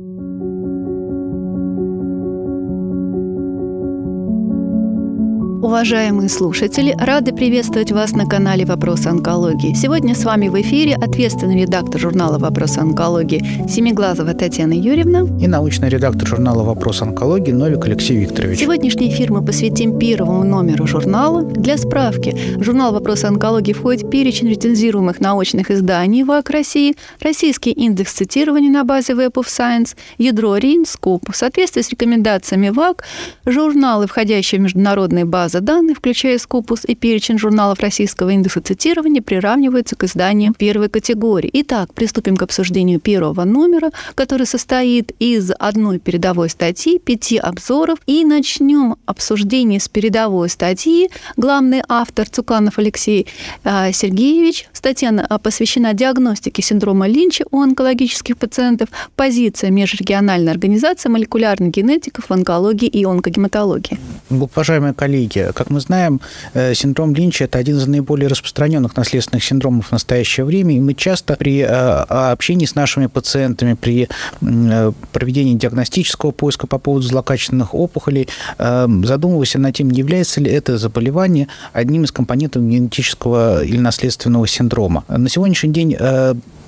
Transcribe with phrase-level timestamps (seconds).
[0.00, 0.29] thank you
[5.62, 9.74] Уважаемые слушатели, рады приветствовать вас на канале «Вопросы онкологии».
[9.74, 15.90] Сегодня с вами в эфире ответственный редактор журнала «Вопросы онкологии» Семиглазова Татьяна Юрьевна и научный
[15.90, 18.58] редактор журнала «Вопросы онкологии» Новик Алексей Викторович.
[18.58, 21.42] Сегодняшний эфир мы посвятим первому номеру журнала.
[21.42, 28.14] Для справки, журнал «Вопросы онкологии» входит в перечень рецензируемых научных изданий ВАК России, российский индекс
[28.14, 31.30] цитирования на базе Web of Science, ядро РИН, СКОП.
[31.30, 33.04] В соответствии с рекомендациями ВАК,
[33.44, 39.22] журналы, входящие в международные базы база данных, включая Scopus и перечень журналов российского индекса цитирования,
[39.22, 41.50] приравнивается к изданиям первой категории.
[41.52, 48.24] Итак, приступим к обсуждению первого номера, который состоит из одной передовой статьи, пяти обзоров, и
[48.24, 51.10] начнем обсуждение с передовой статьи.
[51.36, 53.26] Главный автор Цуканов Алексей
[53.64, 54.68] а, Сергеевич.
[54.72, 62.32] Статья а, посвящена диагностике синдрома Линча у онкологических пациентов, позиция межрегиональной организации молекулярных генетиков в
[62.32, 63.98] онкологии и онкогематологии.
[64.30, 65.52] Уважаемые коллеги, клинике.
[65.52, 66.20] Как мы знаем,
[66.54, 70.94] э, синдром Линча– это один из наиболее распространенных наследственных синдромов в настоящее время, и мы
[70.94, 74.08] часто при э, общении с нашими пациентами, при
[74.40, 81.48] э, проведении диагностического поиска по поводу злокачественных опухолей задумываемся над тем, является ли это заболевание
[81.72, 85.04] одним из компонентов генетического или наследственного синдрома.
[85.08, 85.96] На сегодняшний день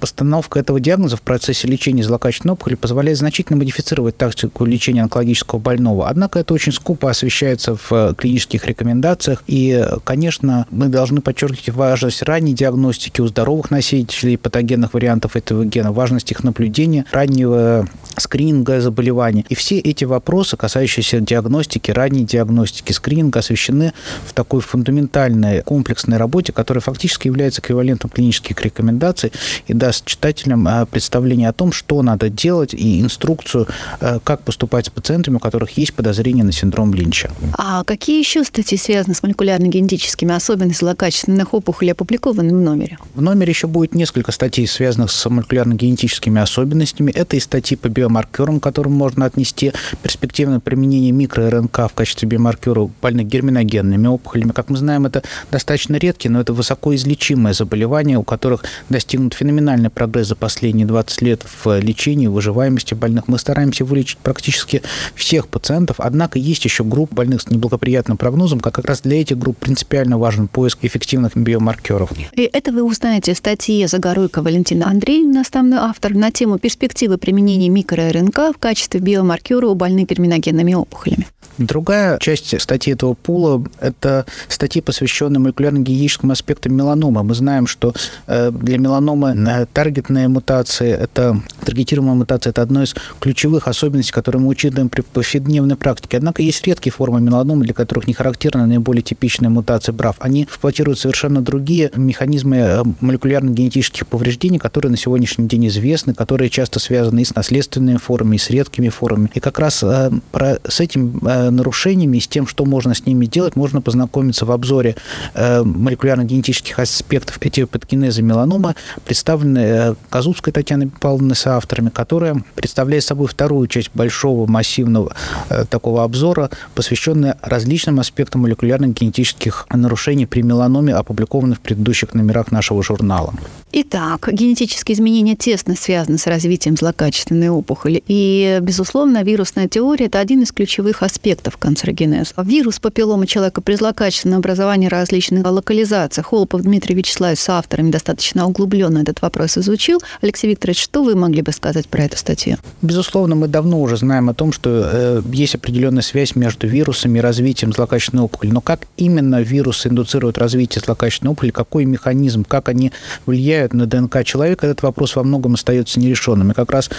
[0.03, 6.09] постановка этого диагноза в процессе лечения злокачественной опухоли позволяет значительно модифицировать тактику лечения онкологического больного.
[6.09, 9.45] Однако это очень скупо освещается в клинических рекомендациях.
[9.47, 15.93] И, конечно, мы должны подчеркивать важность ранней диагностики у здоровых носителей патогенных вариантов этого гена,
[15.93, 19.47] важность их наблюдения, раннего скрининга заболеваний.
[19.51, 23.93] И все эти вопросы, касающиеся диагностики, ранней диагностики, скрининга, освещены
[24.27, 29.31] в такой фундаментальной комплексной работе, которая фактически является эквивалентом клинических рекомендаций
[29.69, 33.67] и даст даст читателям а, представление о том, что надо делать, и инструкцию,
[34.01, 37.31] а, как поступать с пациентами, у которых есть подозрение на синдром Линча.
[37.59, 42.97] А какие еще статьи связаны с молекулярно-генетическими особенностями злокачественных опухолей опубликованы в номере?
[43.15, 47.11] В номере еще будет несколько статей, связанных с молекулярно-генетическими особенностями.
[47.11, 49.73] Это и статьи по биомаркерам, к которым можно отнести
[50.03, 54.53] перспективное применение микро-РНК в качестве биомаркера больных герминогенными опухолями.
[54.53, 59.91] Как мы знаем, это достаточно редкие, но это высокоизлечимые заболевания, у которых достигнут феноменальный колоссальный
[59.91, 63.29] прогресс за последние 20 лет в лечении, выживаемости больных.
[63.29, 64.83] Мы стараемся вылечить практически
[65.15, 69.39] всех пациентов, однако есть еще группа больных с неблагоприятным прогнозом, как как раз для этих
[69.39, 72.11] групп принципиально важен поиск эффективных биомаркеров.
[72.35, 77.69] И это вы узнаете в статье Загоруйко Валентина Андреевна, основной автор, на тему перспективы применения
[77.69, 81.27] микро-РНК в качестве биомаркера у больных герминогенными опухолями.
[81.59, 87.23] Другая часть статьи этого пула– это статьи, посвященные молекулярно-генетическим аспектам меланомы.
[87.23, 87.93] Мы знаем, что
[88.27, 94.41] э, для меланомы э, таргетная мутация, это таргетируемая мутация, это одно из ключевых особенностей, которые
[94.41, 96.17] мы учитываем при повседневной практике.
[96.17, 100.17] Однако есть редкие формы меланомы, для которых не характерна наиболее типичная мутация БРАФ.
[100.21, 106.79] Они эксплуатируют совершенно другие механизмы э, молекулярно-генетических повреждений, которые на сегодняшний день известны, которые часто
[106.79, 109.31] связаны и с наследственными формами, и с редкими формами.
[109.35, 109.85] И как раз
[110.31, 111.21] про, с этим
[111.51, 114.97] нарушениями и с тем, что можно с ними делать, можно познакомиться в обзоре
[115.35, 123.29] э, молекулярно-генетических аспектов этиопатогенеза меланомы, представленной э, Казубской Татьяной Павловной с авторами, которая представляет собой
[123.29, 125.15] вторую часть большого массивного
[125.49, 132.83] э, такого обзора, посвященная различным аспектам молекулярно-генетических нарушений при меланоме, опубликованных в предыдущих номерах нашего
[132.83, 133.35] журнала.
[133.73, 138.03] Итак, генетические изменения тесно связаны с развитием злокачественной опухоли.
[138.07, 142.35] И, безусловно, вирусная теория– это один из ключевых аспектов канцерогенеза.
[142.43, 146.23] Вирус папиллома человека при злокачественном образовании различных локализаций.
[146.23, 150.01] Холопов Дмитрий Вячеславович с авторами достаточно углубленно этот вопрос изучил.
[150.21, 152.59] Алексей Викторович, что вы могли бы сказать про эту статью?
[152.83, 157.23] Безусловно, мы давно уже знаем о том, что э, есть определенная связь между вирусами и
[157.23, 158.51] развитием злокачественной опухоли.
[158.51, 162.93] Но как именно вирусы индуцируют развитие злокачественной опухоли, какой механизм, как они
[163.27, 166.51] влияют на ДНК человека, этот вопрос во многом остается нерешенным.
[166.51, 166.91] И как раз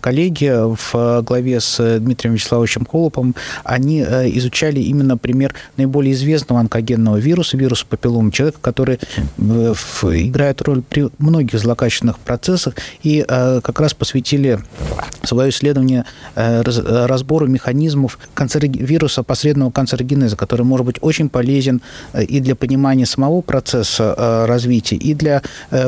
[0.00, 3.34] коллеги в главе с Дмитрием Вячеславовичем Колопом,
[3.64, 8.98] они э, изучали именно пример наиболее известного онкогенного вируса, вируса папиллома человека, который
[9.38, 14.60] э, играет роль при многих злокачественных процессах, и э, как раз посвятили
[15.22, 16.04] свое исследование
[16.34, 21.80] разбору механизмов вируса посредного канцерогенеза, который может быть очень полезен
[22.14, 25.42] и для понимания самого процесса развития, и для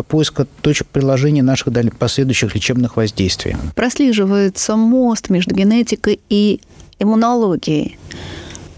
[0.08, 1.68] поиска точек приложения наших
[1.98, 3.56] последующих лечебных воздействий.
[3.74, 6.60] Прослеживается мост между генетикой и
[6.98, 7.98] иммунологией.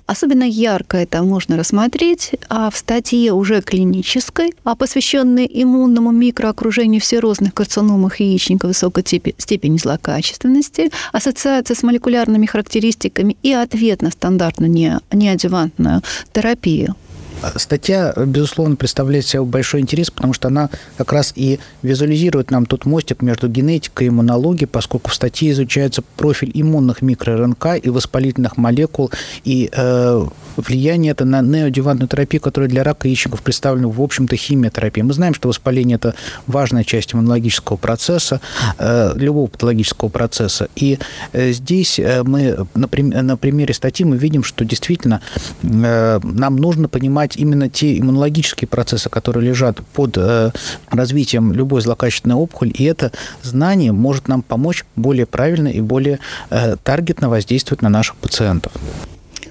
[0.08, 7.52] Особенно ярко это можно рассмотреть а в статье уже клинической, а посвященной иммунному микроокружению всерозных
[7.52, 9.04] карциномах яичника высокой
[9.36, 16.00] степени злокачественности, ассоциация с молекулярными характеристиками и ответ на стандартную неадювантную
[16.32, 16.96] терапию.
[17.56, 22.84] Статья, безусловно, представляет себе большой интерес, потому что она как раз и визуализирует нам тот
[22.84, 29.10] мостик между генетикой и иммунологией, поскольку в статье изучается профиль иммунных микроРНК и воспалительных молекул,
[29.44, 30.26] и э,
[30.56, 35.04] влияние это на неодевантную терапию, которая для рака яичников представлена, в общем-то, химиотерапией.
[35.04, 36.14] Мы знаем, что воспаление– это
[36.46, 38.40] важная часть иммунологического процесса,
[38.78, 40.68] э, любого патологического процесса.
[40.76, 40.98] И
[41.32, 42.88] э, здесь э, мы на,
[43.22, 45.20] на примере статьи мы видим, что действительно
[45.62, 50.50] э, нам нужно понимать, понимать именно те иммунологические процессы, которые лежат под э,
[50.90, 56.18] развитием любой злокачественной опухоли, и это знание может нам помочь более правильно и более
[56.50, 58.72] э, таргетно воздействовать на наших пациентов.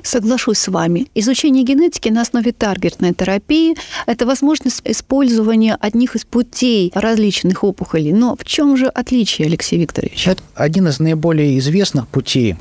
[0.04, 1.08] Соглашусь с вами.
[1.16, 3.76] Изучение генетики на основе таргетной терапии–
[4.08, 8.14] это возможность использования одних из путей различных опухолей.
[8.14, 10.28] Но в чем же отличие, Алексей Викторович?
[10.28, 12.56] Это один из наиболее известных путей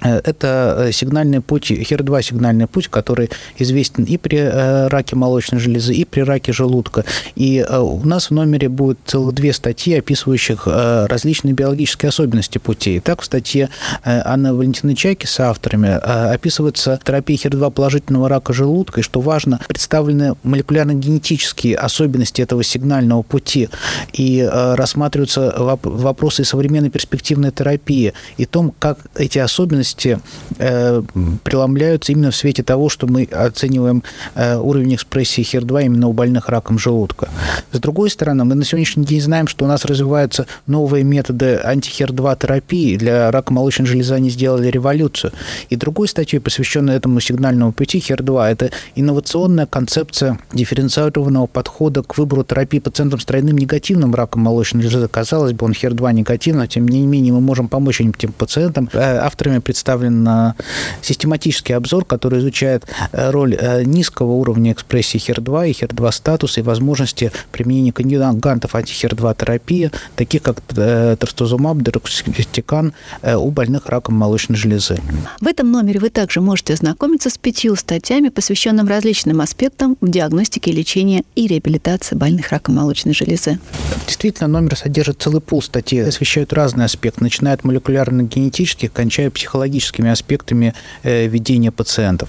[0.00, 5.94] это э, сигнальный путь, HER2 сигнальный путь, который известен и при э, раке молочной железы,
[5.94, 7.04] и при раке желудка.
[7.34, 13.00] И у нас в номере будет целых две статьи, описывающих различные биологические особенности путей.
[13.00, 13.70] Так, в статье
[14.04, 15.88] Анны Валентины Чайки с авторами
[16.32, 23.68] описывается терапия HER2 положительного рака желудка, и, что важно, представлены молекулярно-генетические особенности этого сигнального пути,
[24.12, 30.20] и рассматриваются вопросы современной перспективной терапии, и том, как эти особенности особенности
[30.58, 31.02] э,
[31.44, 34.02] преломляются именно в свете того, что мы оцениваем
[34.34, 37.28] э, уровень экспрессии HER2 именно у больных раком желудка.
[37.72, 42.38] С другой стороны, мы на сегодняшний день знаем, что у нас развиваются новые методы анти-HER2
[42.38, 42.96] терапии.
[42.96, 45.32] Для рака молочной железы они сделали революцию.
[45.70, 52.44] И другой статьей, посвященной этому сигнальному пути HER2, это инновационная концепция дифференцированного подхода к выбору
[52.44, 55.08] терапии пациентам с тройным негативным раком молочной железы.
[55.08, 58.88] Казалось бы, он HER2 негативный, тем не менее мы можем помочь этим пациентам.
[58.92, 60.54] Э, авторами представлен
[61.02, 66.62] систематический обзор, который изучает э, роль э, низкого уровня экспрессии HER2 и HER2 статуса и
[66.62, 74.98] возможности применения кандидатов анти-HER2 терапии, таких как э, трастузумаб, дерукстекан у больных раком молочной железы.
[75.40, 80.72] В этом номере вы также можете ознакомиться с пятью статьями, посвященными различным аспектам в диагностике,
[80.72, 83.58] лечении и реабилитации больных раком молочной железы.
[84.06, 90.10] Действительно, номер содержит целый пул статей, освещают разные аспекты, начиная от молекулярно-генетических, кончая психологическими психологическими
[90.10, 92.28] аспектами э, ведения пациентов.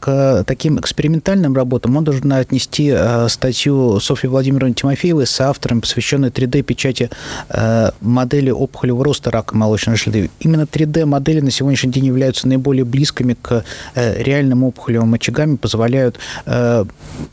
[0.00, 6.30] К таким экспериментальным работам он должен отнести э, статью Софьи Владимировны Тимофеевой с автором, посвященной
[6.30, 7.10] 3D-печати
[7.48, 10.30] э, модели опухолевого роста рака молочной железы.
[10.40, 13.64] Именно 3D-модели на сегодняшний день являются наиболее близкими к
[13.94, 16.18] реальным опухолевым очагам и позволяют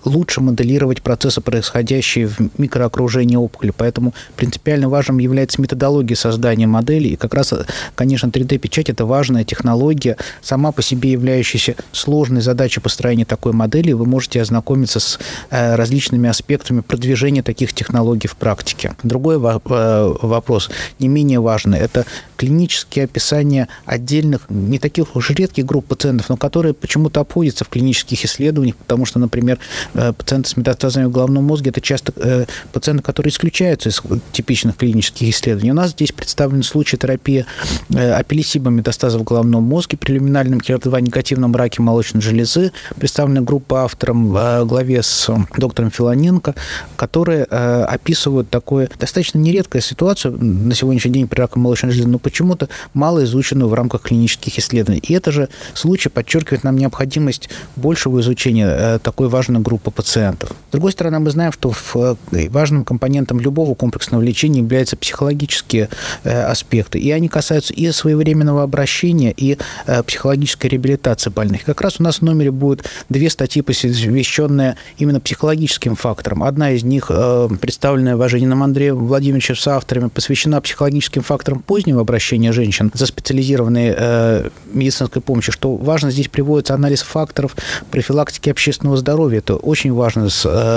[0.06, 3.74] лучше моделировать процессы, происходящие в микроокружении опухоли.
[3.76, 7.10] Поэтому принципиально важным является методология создания модели.
[7.10, 7.54] И как раз,
[7.96, 13.94] конечно, 3D-печать– это важно сложная технология, сама по себе являющаяся сложной задачей построения такой модели,
[13.94, 15.20] вы можете ознакомиться с
[15.50, 18.96] э, различными аспектами продвижения таких технологий в практике.
[19.04, 20.70] Другой э, вопрос,
[21.00, 22.06] не менее важный, это
[22.38, 28.26] клинические описания отдельных, не таких уж редких групп пациентов, но которые почему-то обходятся в клинических
[28.26, 29.60] исследованиях, потому что, например,
[29.94, 34.02] э, пациенты с метастазами в головном мозге– это часто пациенты, которые исключаются из
[34.32, 35.72] типичных клинических исследований.
[35.72, 37.46] У нас здесь представлен случай терапии
[37.90, 42.72] апеллисиба метастазов головном мозге при люминальном HER2 негативном раке молочной железы.
[42.98, 46.56] Представлена группа автором в главе с доктором Филоненко,
[46.96, 52.20] которые э, описывают такую достаточно нередкую ситуацию на сегодняшний день при раке молочной железы, но
[52.20, 55.00] почему-то мало изученную в рамках клинических исследований.
[55.00, 60.52] И это же случай подчеркивает нам необходимость большего изучения э, такой важной группы пациентов.
[60.70, 65.90] С другой стороны, мы знаем, что э, важным компонентом любого комплексного лечения являются психологические
[66.24, 71.64] аспекты, и они касаются и своевременного обращения, лечения и э, психологической реабилитации больных.
[71.64, 76.44] Как раз у нас в номере будет две статьи, посвященные именно психологическим факторам.
[76.44, 82.52] Одна из них, э, представленная Важениным Андреем Владимировичем с авторами, посвящена психологическим факторам позднего обращения
[82.52, 85.52] женщин за специализированной э, медицинской помощи.
[85.52, 87.56] Что важно, здесь приводится анализ факторов
[87.92, 89.40] профилактики общественного здоровья.
[89.40, 90.30] Это очень важный,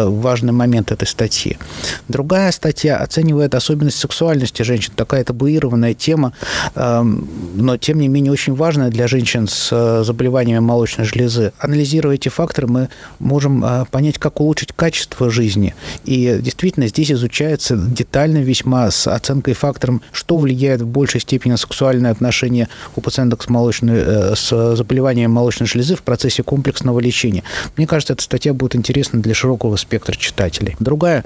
[0.09, 1.57] важный момент этой статьи.
[2.09, 4.93] Другая статья оценивает особенность сексуальности женщин.
[4.97, 6.33] Такая табуированная тема,
[6.75, 11.53] эм, но тем не менее очень важная для женщин с э, заболеваниями молочной железы.
[11.59, 15.75] Анализируя эти факторы, мы можем э, понять, как улучшить качество жизни.
[16.05, 21.59] И действительно здесь изучается детально весьма с оценкой фактором, что влияет в большей степени на
[21.59, 27.43] сексуальные отношения у пациенток с, молочной, с заболеванием молочной железы в процессе комплексного лечения.
[27.77, 30.77] Мне кажется, эта статья будет интересна для широкого спектра читателей.
[30.81, 31.25] Другая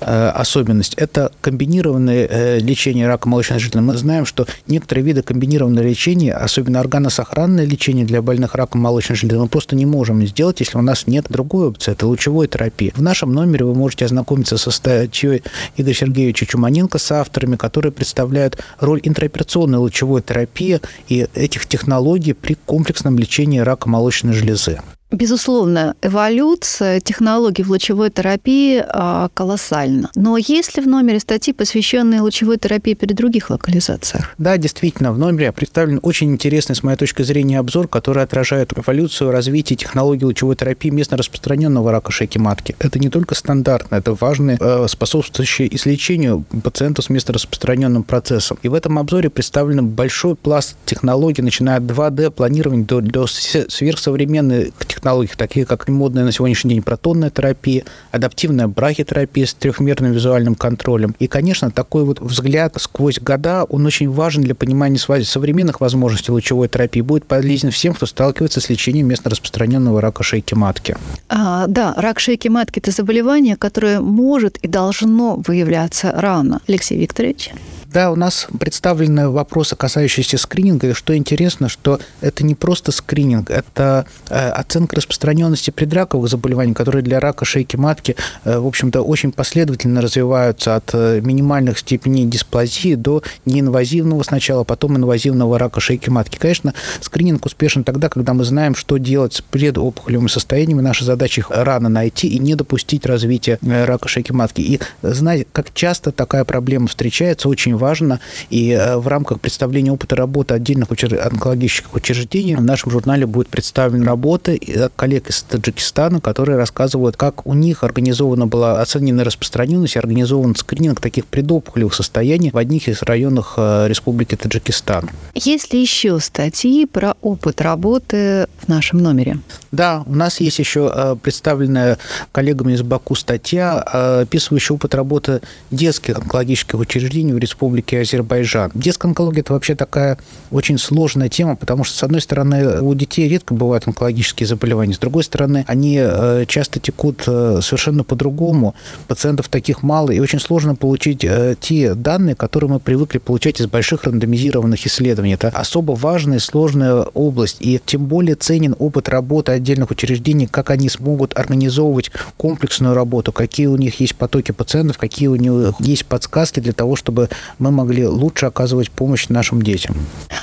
[0.00, 3.80] особенность– это комбинированное лечение рака молочной железы.
[3.80, 9.38] Мы знаем, что некоторые виды комбинированного лечения, особенно органосохранное лечение для больных раком молочной железы,
[9.38, 12.92] мы просто не можем сделать, если у нас нет другой опции, это лучевой терапии.
[12.96, 15.42] В нашем номере вы можете ознакомиться со статьей
[15.76, 22.54] Игоря Сергеевича Чуманенко с авторами, которые представляют роль интраоперационной лучевой терапии и этих технологий при
[22.54, 24.80] комплексном лечении рака молочной железы.
[25.10, 30.10] Безусловно, эволюция технологий в лучевой терапии а, колоссальна.
[30.14, 34.34] Но есть ли в номере статьи, посвященные лучевой терапии при других локализациях?
[34.36, 39.30] Да, действительно, в номере представлен очень интересный, с моей точки зрения, обзор, который отражает эволюцию
[39.30, 42.76] развития технологий лучевой терапии местно распространенного рака шейки матки.
[42.78, 48.58] Это не только стандартно, это важные, э, способствующие излечению пациентов с местно распространенным процессом.
[48.62, 54.97] И в этом обзоре представлен большой пласт технологий, начиная от 2D-планирования до, до сверхсовременной технологии
[54.98, 61.14] технологий, такие как модная на сегодняшний день протонная терапия, адаптивная брахитерапия с трехмерным визуальным контролем.
[61.18, 66.68] И, конечно, такой вот взгляд сквозь года, он очень важен для понимания современных возможностей лучевой
[66.68, 70.96] терапии, будет полезен всем, кто сталкивается с лечением местно распространенного рака шейки матки.
[71.28, 76.60] А, да, рак шейки матки– это заболевание, которое может и должно выявляться рано.
[76.66, 77.52] Алексей Викторович?
[77.90, 80.90] Да, у нас представлены вопросы, касающиеся скрининга.
[80.90, 87.00] И что интересно, что это не просто скрининг, это э, оценка распространенности предраковых заболеваний, которые
[87.02, 88.14] для рака шейки матки,
[88.44, 94.98] э, в общем-то, очень последовательно развиваются от э, минимальных степеней дисплазии до неинвазивного сначала, потом
[94.98, 96.36] инвазивного рака шейки матки.
[96.36, 100.82] Конечно, скрининг успешен тогда, когда мы знаем, что делать с предопухолевыми состояниями.
[100.82, 104.60] Наша задача их рано найти и не допустить развития рака шейки матки.
[104.60, 108.20] И знать, как часто такая проблема встречается, очень важно.
[108.50, 114.04] И э, в рамках представления опыта работы отдельных онкологических учреждений в нашем журнале будет представлена
[114.06, 114.56] работа
[114.96, 121.00] коллег из Таджикистана, которые рассказывают, как у них организована была оценена распространенность и организован скрининг
[121.00, 125.10] таких предопухолевых состояний в одних из районах э, Республики Таджикистан.
[125.34, 129.38] Есть ли еще статьи про опыт работы в нашем номере?
[129.72, 131.98] Да, у нас есть еще э, представленная
[132.32, 138.70] коллегами из Баку статья, описывающая опыт работы детских онкологических учреждений в Республике Республики Азербайджан.
[138.74, 140.16] Детская онкология– это вообще такая
[140.50, 144.98] очень сложная тема, потому что, с одной стороны, у детей редко бывают онкологические заболевания, с
[144.98, 148.74] другой стороны, они э, часто текут э, совершенно по-другому,
[149.06, 153.66] пациентов таких мало, и очень сложно получить э, те данные, которые мы привыкли получать из
[153.66, 155.34] больших рандомизированных исследований.
[155.34, 160.70] Это особо важная и сложная область, и тем более ценен опыт работы отдельных учреждений, как
[160.70, 166.06] они смогут организовывать комплексную работу, какие у них есть потоки пациентов, какие у них есть
[166.06, 169.96] подсказки для того, чтобы мы могли лучше оказывать помощь нашим детям.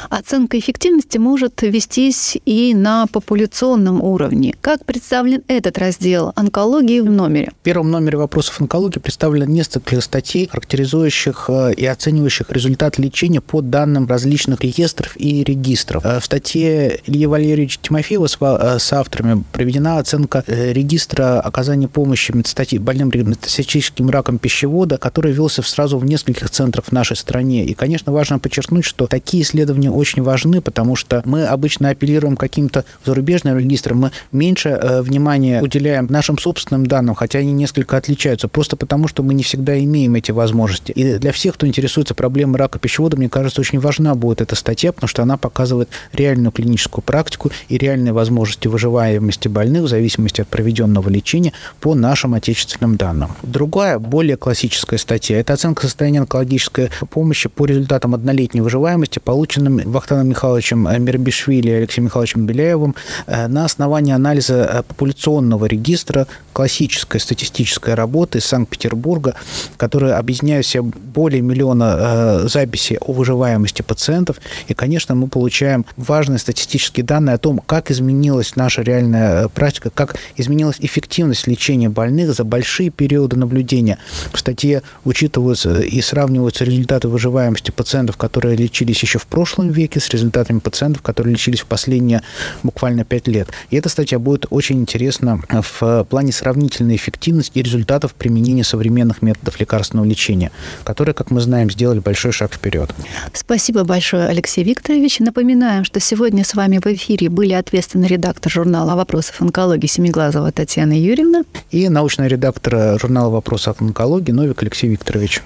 [0.09, 4.55] Оценка эффективности может вестись и на популяционном уровне.
[4.61, 7.51] Как представлен этот раздел онкологии в номере?
[7.61, 13.61] В первом номере вопросов онкологии представлено несколько статей, характеризующих э, и оценивающих результат лечения по
[13.61, 16.05] данным различных реестров и регистров.
[16.05, 22.31] Э, в статье Ильи Валерьевича Тимофеева с э, авторами проведена оценка регистра оказания помощи
[22.79, 27.65] больным метастатическим раком пищевода, который велся сразу в нескольких центрах нашей нашей стране.
[27.65, 32.83] И, конечно, важно подчеркнуть, что такие исследования очень важны, потому что мы обычно апеллируем каким-то
[33.05, 38.75] зарубежным регистрам, мы меньше э, внимания уделяем нашим собственным данным, хотя они несколько отличаются, просто
[38.75, 40.91] потому что мы не всегда имеем эти возможности.
[40.93, 44.91] И для всех, кто интересуется проблемой рака пищевода, мне кажется, очень важна будет эта статья,
[44.91, 50.47] потому что она показывает реальную клиническую практику и реальные возможности выживаемости больных в зависимости от
[50.47, 53.31] проведенного лечения по нашим отечественным данным.
[53.43, 60.29] Другая, более классическая статья– это оценка состояния онкологической помощи по результатам однолетней выживаемости, полученным Вахтаном
[60.29, 62.95] Михайловичем Мирбишвили и Алексеем Михайловичем Беляевым
[63.27, 69.35] э, на основании анализа э, популяционного регистра классической статистической работы из Санкт-Петербурга,
[69.77, 74.37] которая объединяет в себе более миллиона э, записей о выживаемости пациентов.
[74.67, 80.15] И, конечно, мы получаем важные статистические данные о том, как изменилась наша реальная практика, как
[80.37, 83.97] изменилась эффективность лечения больных за большие периоды наблюдения.
[84.31, 90.09] В статье учитываются и сравниваются результаты выживаемости пациентов, которые лечились еще в прошлом веке с
[90.09, 92.21] результатами пациентов, которые лечились в последние
[92.63, 93.49] буквально 5 лет.
[93.69, 99.59] И эта статья будет очень интересна в плане сравнительной эффективности и результатов применения современных методов
[99.59, 100.51] лекарственного лечения,
[100.83, 102.89] которые, как мы знаем, сделали большой шаг вперед.
[103.33, 105.19] Спасибо большое, Алексей Викторович.
[105.19, 110.99] Напоминаем, что сегодня с вами в эфире были ответственный редактор журнала «Вопросов онкологии» Семиглазова Татьяна
[110.99, 115.41] Юрьевна и научный редактор журнала «Вопросов онкологии» Новик Алексей Викторович.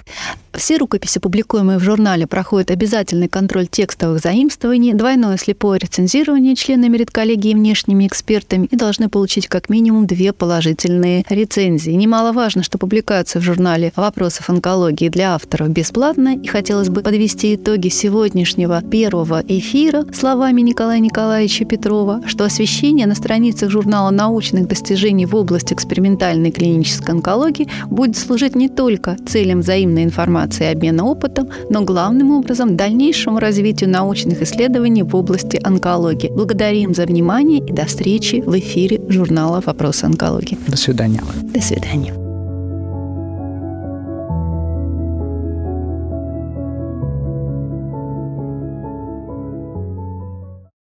[0.54, 7.52] Все рукописи, публикуемые в журнале, проходят обязательный контроль текстовых заимствований, двойное слепое рецензирование членами редколлегии
[7.52, 11.92] и внешними экспертами и должны получить как минимум две положительные рецензии.
[11.92, 17.90] Немаловажно, что публикация в журнале «Вопросов онкологии» для авторов бесплатная, и хотелось бы подвести итоги
[17.90, 25.36] сегодняшнего первого эфира словами Николая Николаевича Петрова, что освещение на страницах журнала научных достижений в
[25.36, 31.82] области экспериментальной клинической онкологии будет служить не только целям взаимной информации и обмена опытом, но
[31.82, 36.28] главным образом дальнейшему развитию научных исследований в области онкологии.
[36.28, 40.58] Благодарим за внимание и до встречи в эфире журнала «Вопросы онкологии».
[40.68, 41.22] До свидания.
[41.54, 42.19] До свидания.